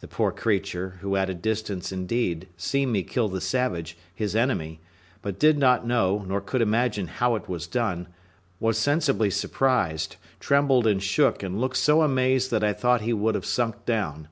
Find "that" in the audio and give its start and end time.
12.50-12.64